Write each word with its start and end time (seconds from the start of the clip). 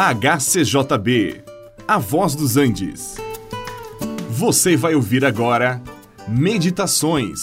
HCJB, 0.00 1.42
A 1.88 1.98
Voz 1.98 2.36
dos 2.36 2.56
Andes. 2.56 3.16
Você 4.30 4.76
vai 4.76 4.94
ouvir 4.94 5.24
agora 5.24 5.82
Meditações 6.28 7.40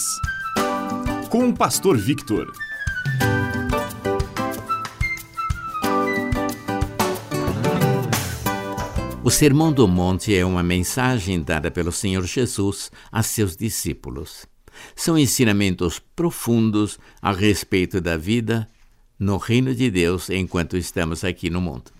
com 1.29 1.49
o 1.49 1.53
Pastor 1.53 1.97
Victor. 1.97 2.49
O 9.21 9.29
Sermão 9.29 9.73
do 9.73 9.85
Monte 9.85 10.33
é 10.33 10.45
uma 10.45 10.63
mensagem 10.63 11.43
dada 11.43 11.69
pelo 11.69 11.91
Senhor 11.91 12.23
Jesus 12.23 12.89
a 13.11 13.21
seus 13.21 13.57
discípulos. 13.57 14.45
São 14.95 15.17
ensinamentos 15.17 15.99
profundos 16.15 16.97
a 17.21 17.33
respeito 17.33 17.99
da 17.99 18.15
vida 18.15 18.65
no 19.19 19.35
reino 19.35 19.75
de 19.75 19.91
Deus 19.91 20.29
enquanto 20.29 20.77
estamos 20.77 21.25
aqui 21.25 21.49
no 21.49 21.59
mundo. 21.59 21.94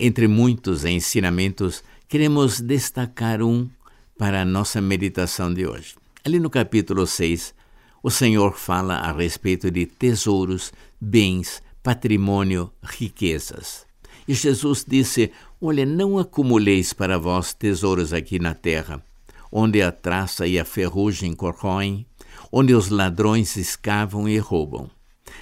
Entre 0.00 0.28
muitos 0.28 0.84
ensinamentos, 0.84 1.82
queremos 2.08 2.60
destacar 2.60 3.42
um 3.42 3.68
para 4.16 4.42
a 4.42 4.44
nossa 4.44 4.80
meditação 4.80 5.52
de 5.52 5.66
hoje. 5.66 5.96
Ali 6.24 6.38
no 6.38 6.48
capítulo 6.48 7.04
6, 7.04 7.52
o 8.00 8.08
Senhor 8.08 8.56
fala 8.56 8.94
a 8.94 9.10
respeito 9.10 9.72
de 9.72 9.86
tesouros, 9.86 10.72
bens, 11.00 11.60
patrimônio, 11.82 12.70
riquezas. 12.80 13.86
E 14.28 14.34
Jesus 14.34 14.84
disse: 14.86 15.32
Olha, 15.60 15.84
não 15.84 16.16
acumuleis 16.16 16.92
para 16.92 17.18
vós 17.18 17.52
tesouros 17.52 18.12
aqui 18.12 18.38
na 18.38 18.54
terra, 18.54 19.02
onde 19.50 19.82
a 19.82 19.90
traça 19.90 20.46
e 20.46 20.60
a 20.60 20.64
ferrugem 20.64 21.34
corroem, 21.34 22.06
onde 22.52 22.72
os 22.72 22.88
ladrões 22.88 23.56
escavam 23.56 24.28
e 24.28 24.38
roubam. 24.38 24.88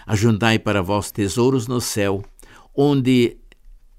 Ajuntai 0.07 0.59
para 0.59 0.81
vós 0.81 1.11
tesouros 1.11 1.67
no 1.67 1.79
céu, 1.79 2.25
onde 2.75 3.37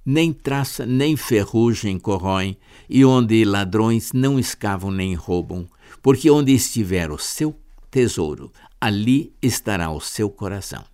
nem 0.10 0.32
traça 0.32 0.86
nem 0.86 1.18
ferrugem 1.18 2.00
corroem, 2.00 2.58
e 2.90 3.04
onde 3.04 3.44
ladrões 3.44 4.14
não 4.14 4.40
escavam 4.40 4.90
nem 4.90 5.14
roubam, 5.14 5.68
porque 6.02 6.32
onde 6.32 6.54
estiver 6.54 7.12
o 7.12 7.18
seu 7.18 7.54
tesouro, 7.92 8.50
ali 8.80 9.34
estará 9.42 9.92
o 9.92 10.00
seu 10.00 10.30
coração. 10.30 10.86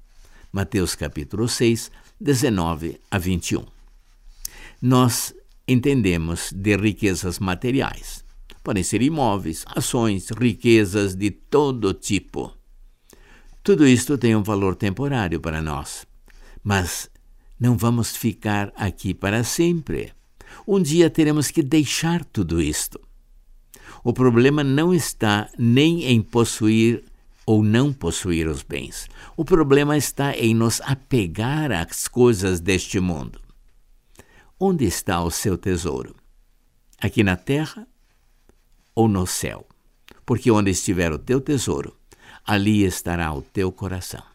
Mateus 0.51 0.95
capítulo 0.95 1.47
6, 1.47 1.91
19 2.19 2.99
a 3.11 3.19
21. 3.19 3.63
Nós 4.81 5.31
entendemos 5.67 6.51
de 6.51 6.75
riquezas 6.75 7.37
materiais. 7.37 8.25
Podem 8.63 8.81
ser 8.81 9.03
imóveis, 9.03 9.63
ações, 9.67 10.31
riquezas 10.31 11.13
de 11.13 11.29
todo 11.29 11.93
tipo. 11.93 12.51
Tudo 13.61 13.85
isto 13.85 14.17
tem 14.17 14.35
um 14.35 14.41
valor 14.41 14.75
temporário 14.75 15.39
para 15.39 15.61
nós, 15.61 16.07
mas 16.63 17.12
não 17.59 17.77
vamos 17.77 18.15
ficar 18.15 18.71
aqui 18.75 19.13
para 19.13 19.43
sempre. 19.43 20.13
Um 20.67 20.81
dia 20.81 21.09
teremos 21.09 21.49
que 21.51 21.63
deixar 21.63 22.23
tudo 22.25 22.61
isto. 22.61 22.99
O 24.03 24.13
problema 24.13 24.63
não 24.63 24.93
está 24.93 25.49
nem 25.57 26.03
em 26.05 26.21
possuir 26.21 27.03
ou 27.45 27.63
não 27.63 27.91
possuir 27.91 28.47
os 28.47 28.63
bens. 28.63 29.07
O 29.35 29.45
problema 29.45 29.97
está 29.97 30.35
em 30.35 30.53
nos 30.53 30.81
apegar 30.81 31.71
às 31.71 32.07
coisas 32.07 32.59
deste 32.59 32.99
mundo. 32.99 33.39
Onde 34.59 34.85
está 34.85 35.21
o 35.21 35.31
seu 35.31 35.57
tesouro? 35.57 36.15
Aqui 37.01 37.23
na 37.23 37.35
terra 37.35 37.87
ou 38.95 39.07
no 39.07 39.25
céu? 39.25 39.67
Porque 40.25 40.51
onde 40.51 40.71
estiver 40.71 41.11
o 41.11 41.17
teu 41.17 41.41
tesouro, 41.41 41.97
ali 42.45 42.83
estará 42.83 43.33
o 43.33 43.41
teu 43.41 43.71
coração. 43.71 44.32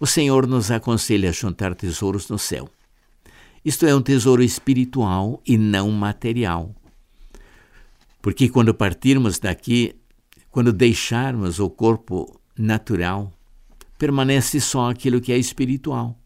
O 0.00 0.06
Senhor 0.06 0.46
nos 0.46 0.70
aconselha 0.70 1.30
a 1.30 1.32
juntar 1.32 1.74
tesouros 1.74 2.28
no 2.28 2.38
céu. 2.38 2.68
Isto 3.64 3.86
é 3.86 3.94
um 3.94 4.00
tesouro 4.00 4.42
espiritual 4.42 5.42
e 5.46 5.58
não 5.58 5.90
material. 5.90 6.74
Porque 8.22 8.48
quando 8.48 8.72
partirmos 8.72 9.38
daqui, 9.38 9.94
quando 10.50 10.72
deixarmos 10.72 11.58
o 11.58 11.68
corpo 11.68 12.40
natural, 12.56 13.32
permanece 13.98 14.60
só 14.60 14.90
aquilo 14.90 15.20
que 15.20 15.32
é 15.32 15.38
espiritual. 15.38 16.16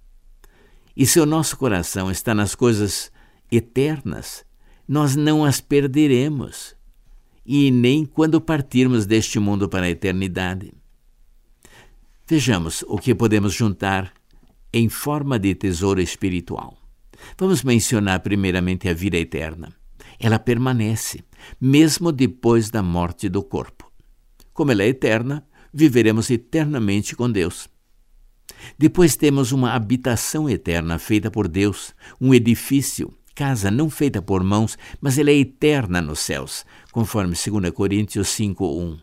E 0.94 1.06
se 1.06 1.18
o 1.18 1.26
nosso 1.26 1.56
coração 1.56 2.10
está 2.10 2.34
nas 2.34 2.54
coisas 2.54 3.10
eternas, 3.50 4.44
nós 4.86 5.16
não 5.16 5.44
as 5.44 5.60
perderemos, 5.60 6.76
e 7.46 7.70
nem 7.70 8.04
quando 8.04 8.40
partirmos 8.40 9.06
deste 9.06 9.38
mundo 9.38 9.68
para 9.68 9.86
a 9.86 9.90
eternidade. 9.90 10.72
Vejamos 12.26 12.84
o 12.86 12.98
que 12.98 13.14
podemos 13.14 13.52
juntar 13.52 14.12
em 14.72 14.88
forma 14.88 15.38
de 15.38 15.54
tesouro 15.54 16.00
espiritual. 16.00 16.78
Vamos 17.36 17.62
mencionar 17.62 18.20
primeiramente 18.20 18.88
a 18.88 18.94
vida 18.94 19.16
eterna. 19.16 19.68
Ela 20.18 20.38
permanece, 20.38 21.24
mesmo 21.60 22.12
depois 22.12 22.70
da 22.70 22.82
morte 22.82 23.28
do 23.28 23.42
corpo. 23.42 23.90
Como 24.52 24.70
ela 24.70 24.82
é 24.82 24.88
eterna, 24.88 25.46
viveremos 25.72 26.30
eternamente 26.30 27.16
com 27.16 27.30
Deus. 27.30 27.68
Depois 28.78 29.16
temos 29.16 29.50
uma 29.50 29.72
habitação 29.72 30.48
eterna 30.48 30.98
feita 30.98 31.30
por 31.30 31.48
Deus, 31.48 31.92
um 32.20 32.32
edifício, 32.32 33.12
casa 33.34 33.70
não 33.70 33.90
feita 33.90 34.22
por 34.22 34.44
mãos, 34.44 34.78
mas 35.00 35.18
ela 35.18 35.30
é 35.30 35.38
eterna 35.38 36.00
nos 36.00 36.20
céus, 36.20 36.64
conforme 36.92 37.34
2 37.34 37.72
Coríntios 37.72 38.28
5:1. 38.28 39.00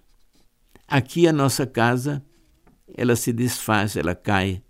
Aqui 0.87 1.27
a 1.27 1.33
nossa 1.33 1.67
casa 1.67 2.23
ela 2.95 3.15
se 3.15 3.31
desfaz, 3.33 3.95
ela 3.95 4.15
cai. 4.15 4.61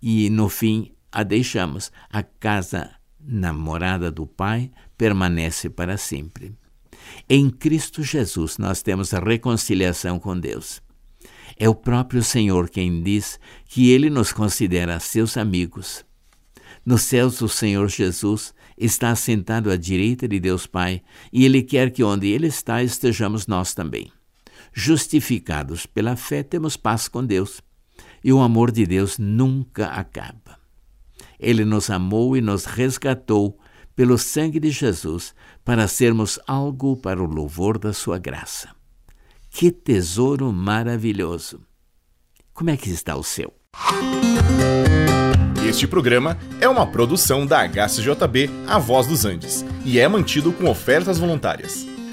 E 0.00 0.30
no 0.30 0.48
fim 0.48 0.92
a 1.12 1.22
deixamos. 1.22 1.90
A 2.10 2.22
casa 2.22 2.90
namorada 3.18 4.10
do 4.10 4.26
Pai 4.26 4.70
permanece 4.96 5.68
para 5.68 5.96
sempre. 5.96 6.54
Em 7.28 7.50
Cristo 7.50 8.02
Jesus 8.02 8.58
nós 8.58 8.82
temos 8.82 9.12
a 9.12 9.18
reconciliação 9.18 10.18
com 10.18 10.38
Deus. 10.38 10.82
É 11.56 11.68
o 11.68 11.74
próprio 11.74 12.22
Senhor 12.22 12.70
quem 12.70 13.02
diz 13.02 13.38
que 13.66 13.90
ele 13.90 14.08
nos 14.08 14.32
considera 14.32 14.98
seus 14.98 15.36
amigos. 15.36 16.04
Nos 16.84 17.02
céus, 17.02 17.42
o 17.42 17.48
Senhor 17.48 17.88
Jesus 17.88 18.54
está 18.78 19.10
assentado 19.10 19.70
à 19.70 19.76
direita 19.76 20.26
de 20.26 20.40
Deus 20.40 20.66
Pai 20.66 21.02
e 21.30 21.44
ele 21.44 21.62
quer 21.62 21.90
que 21.90 22.02
onde 22.02 22.28
ele 22.28 22.46
está 22.46 22.82
estejamos 22.82 23.46
nós 23.46 23.74
também. 23.74 24.10
Justificados 24.72 25.86
pela 25.86 26.16
fé, 26.16 26.42
temos 26.42 26.76
paz 26.76 27.08
com 27.08 27.24
Deus. 27.24 27.60
E 28.22 28.32
o 28.32 28.40
amor 28.40 28.70
de 28.70 28.86
Deus 28.86 29.18
nunca 29.18 29.86
acaba. 29.86 30.58
Ele 31.38 31.64
nos 31.64 31.90
amou 31.90 32.36
e 32.36 32.40
nos 32.40 32.64
resgatou 32.64 33.58
pelo 33.96 34.16
sangue 34.18 34.60
de 34.60 34.70
Jesus 34.70 35.34
para 35.64 35.88
sermos 35.88 36.38
algo 36.46 36.96
para 36.96 37.22
o 37.22 37.26
louvor 37.26 37.78
da 37.78 37.92
sua 37.92 38.18
graça. 38.18 38.70
Que 39.50 39.70
tesouro 39.70 40.52
maravilhoso! 40.52 41.60
Como 42.52 42.70
é 42.70 42.76
que 42.76 42.90
está 42.90 43.16
o 43.16 43.22
seu? 43.22 43.52
Este 45.66 45.86
programa 45.86 46.36
é 46.60 46.68
uma 46.68 46.86
produção 46.86 47.46
da 47.46 47.66
HCJB 47.66 48.50
A 48.66 48.78
Voz 48.78 49.06
dos 49.06 49.24
Andes 49.24 49.64
e 49.84 49.98
é 49.98 50.08
mantido 50.08 50.52
com 50.52 50.68
ofertas 50.68 51.18
voluntárias. 51.18 51.86